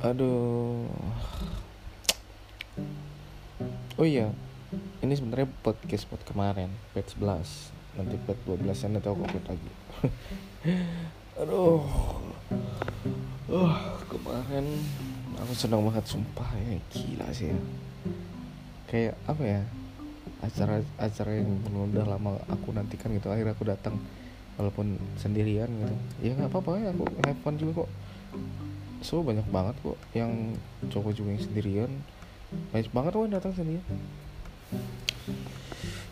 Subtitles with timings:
[0.00, 0.88] aduh.
[4.00, 4.32] Oh iya
[5.04, 9.70] ini sebenarnya podcast buat kemarin pet 11 nanti pet 12 nya nanti aku upload lagi.
[11.40, 11.84] Aduh.
[13.50, 13.74] Uh,
[14.06, 14.66] kemarin
[15.34, 17.58] aku senang banget sumpah ya gila sih ya.
[18.88, 19.60] Kayak apa ya
[20.40, 24.00] acara acara yang udah lama aku nantikan gitu akhirnya aku datang
[24.56, 25.96] walaupun sendirian gitu.
[26.24, 27.90] Ya nggak apa-apa ya aku have juga kok
[29.00, 30.56] so banyak banget kok yang
[30.92, 31.90] cowok juga yang sendirian.
[32.72, 33.86] Banyak banget kok yang datang sendirian.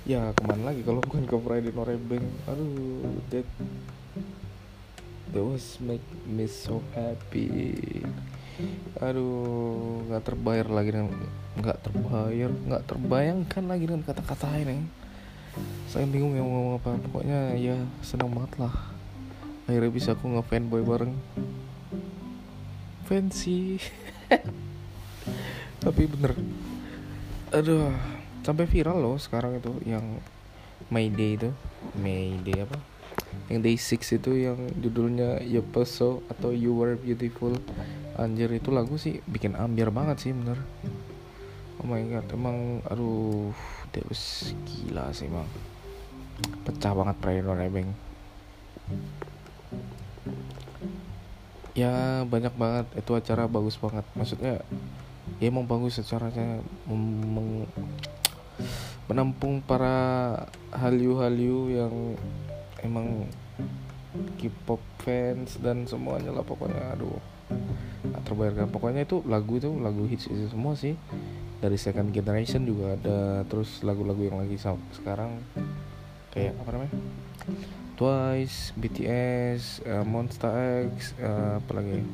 [0.09, 3.45] Ya ke mana lagi kalau bukan ke Friday Norebeng aduh that
[5.37, 8.01] that was make me so happy.
[8.99, 11.13] Aduh nggak terbayar lagi dengan
[11.61, 14.89] nggak terbayar nggak terbayangkan lagi dengan kata-kata ini.
[15.93, 16.97] Saya bingung yang ngomong apa.
[17.05, 18.75] Pokoknya ya senang banget lah.
[19.69, 21.13] Akhirnya bisa aku nge-fanboy bareng
[23.09, 23.81] fancy
[25.85, 26.37] tapi bener.
[27.49, 27.89] Aduh
[28.45, 30.21] sampai viral loh sekarang itu yang
[30.93, 31.51] Mayday itu.
[31.97, 32.77] Mayday apa?
[33.49, 37.57] Yang Day 6 itu yang judulnya You So atau You Were Beautiful.
[38.21, 40.61] Anjir itu lagu sih bikin ambiar banget sih bener.
[41.81, 43.55] Oh my god emang aduh
[43.97, 45.49] Deus gila sih emang.
[46.69, 47.91] Pecah banget perayaan Nebeng
[51.79, 52.87] ya banyak banget.
[52.99, 54.03] Itu acara bagus banget.
[54.19, 54.59] Maksudnya
[55.39, 56.59] ya emang bagus acaranya.
[59.09, 59.97] Menampung para
[60.75, 61.95] hallyu-hallyu yang
[62.83, 63.31] emang
[64.41, 66.99] K-pop fans dan semuanya lah pokoknya.
[66.99, 67.23] Aduh
[68.29, 70.99] terbayarkan pokoknya itu lagu itu lagu hits itu semua sih.
[71.59, 73.43] Dari second generation juga ada.
[73.47, 75.39] Terus lagu-lagu yang lagi sekarang
[76.35, 76.93] kayak apa namanya
[77.99, 82.07] Twice, BTS, uh, Monster X, uh, apa lagi?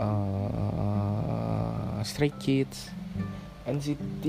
[0.00, 2.88] Uh, Stray Kids,
[3.68, 4.24] NCT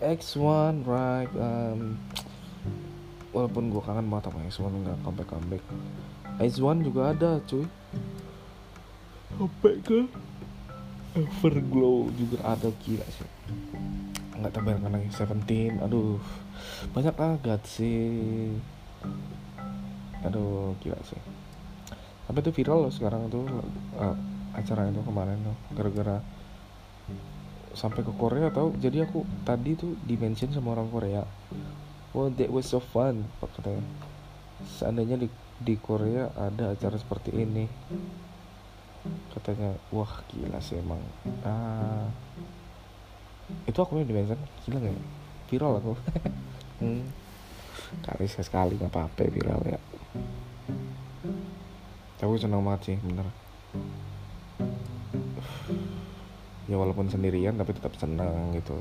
[0.00, 1.28] X1, right?
[1.36, 2.00] Um,
[3.36, 5.64] walaupun gue kangen banget sama X1 nggak comeback comeback.
[6.40, 7.68] X1 juga ada, cuy.
[9.36, 10.08] Sampai ke
[11.12, 13.28] Everglow juga ada gila sih.
[14.32, 16.16] Nggak terbayangkan lagi Seventeen, aduh
[16.96, 18.56] banyak banget sih
[20.26, 21.18] aduh gila sih.
[22.26, 23.44] Tapi itu viral loh sekarang tuh
[23.98, 24.16] uh,
[24.54, 26.16] acara itu kemarin tuh gara-gara
[27.74, 28.70] sampai ke Korea tau.
[28.78, 31.22] Jadi aku tadi tuh dimention sama orang Korea.
[32.12, 33.82] Oh that was so fun katanya.
[34.78, 35.28] Seandainya di
[35.58, 37.66] di Korea ada acara seperti ini.
[39.34, 41.02] Katanya wah gila sih emang.
[41.42, 42.06] Ah.
[43.66, 45.02] Itu aku yang dimention gila gak ya?
[45.50, 45.92] viral aku.
[46.82, 47.06] Hmm.
[48.02, 49.78] kali sekali nggak apa-apa viral ya
[52.22, 53.26] aku senang banget sih bener.
[56.70, 58.78] Ya walaupun sendirian tapi tetap senang gitu.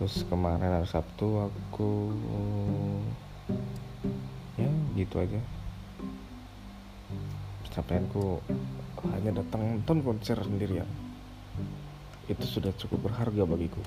[0.00, 2.16] Terus kemarin hari Sabtu aku
[4.56, 5.40] ya gitu aja.
[7.76, 8.40] Capaianku
[9.12, 10.88] hanya datang nonton konser sendirian.
[12.24, 13.84] Itu sudah cukup berharga bagiku.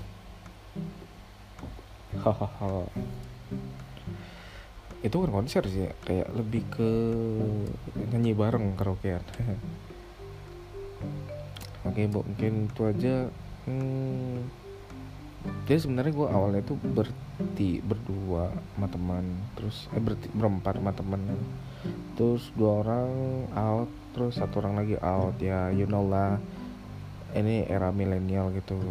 [2.21, 2.85] Hahaha
[5.05, 6.89] itu kan konser sih kayak lebih ke
[8.09, 9.21] nyanyi bareng karaokean.
[11.87, 13.15] Oke bu mungkin itu aja.
[13.69, 14.41] Hmm,
[15.69, 21.21] jadi sebenarnya gue awalnya itu berti berdua sama teman terus eh berti berempat sama teman.
[22.17, 23.11] Terus dua orang
[23.53, 25.37] out terus satu orang lagi out.
[25.37, 26.41] Ya you know lah
[27.37, 28.81] ini era milenial gitu.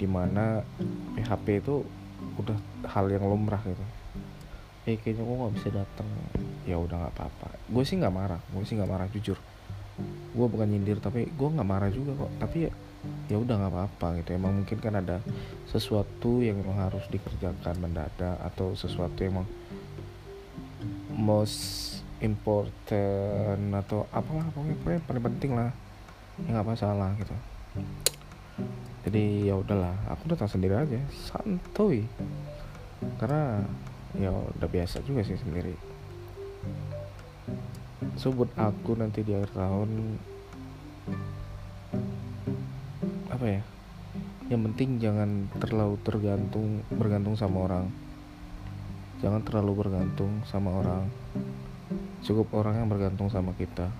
[0.00, 0.64] Di mana
[1.12, 1.84] PHP itu
[2.40, 2.56] udah
[2.88, 3.84] hal yang lumrah gitu
[4.84, 6.08] eh kayaknya gue nggak bisa datang
[6.68, 7.46] ya udah nggak apa-apa.
[7.72, 8.40] Gue sih nggak marah.
[8.52, 9.38] Gue sih nggak marah jujur.
[10.36, 12.32] Gue bukan nyindir tapi gue nggak marah juga kok.
[12.40, 12.72] Tapi ya
[13.28, 14.36] ya udah nggak apa-apa gitu.
[14.36, 15.24] Emang mungkin kan ada
[15.68, 19.48] sesuatu yang emang harus dikerjakan mendadak atau sesuatu yang emang
[21.14, 25.72] most important atau apalah pokoknya paling penting lah.
[26.44, 27.34] Ya nggak masalah gitu.
[29.04, 29.96] Jadi ya udahlah.
[30.12, 31.00] Aku datang sendiri aja.
[31.28, 32.08] Santuy.
[33.20, 33.60] Karena
[34.14, 35.74] ya udah biasa juga sih sendiri.
[38.14, 39.90] So aku nanti di akhir tahun
[43.34, 43.62] apa ya?
[44.52, 47.86] Yang penting jangan terlalu tergantung bergantung sama orang.
[49.18, 51.10] Jangan terlalu bergantung sama orang.
[52.22, 53.90] Cukup orang yang bergantung sama kita.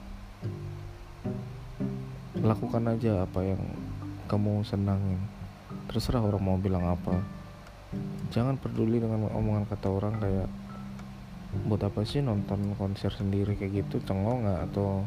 [2.38, 3.62] Lakukan aja apa yang
[4.30, 5.18] kamu senangin.
[5.90, 7.43] Terserah orang mau bilang apa
[8.34, 10.48] jangan peduli dengan omongan kata orang kayak
[11.70, 13.54] buat apa sih nonton konser sendiri?
[13.54, 14.60] Kayak gitu cengong nggak?
[14.70, 15.06] Atau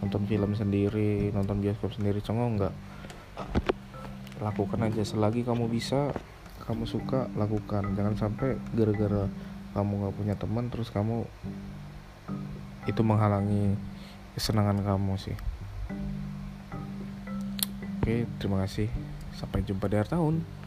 [0.00, 2.74] nonton film sendiri nonton bioskop sendiri congok nggak?
[4.38, 5.02] Lakukan aja.
[5.02, 6.14] Selagi kamu bisa
[6.70, 7.98] kamu suka lakukan.
[7.98, 9.26] Jangan sampai gara-gara
[9.74, 11.26] kamu nggak punya teman terus kamu
[12.86, 13.74] itu menghalangi
[14.38, 15.36] kesenangan kamu sih.
[17.98, 18.86] Oke terima kasih.
[19.34, 20.59] Sampai jumpa di akhir tahun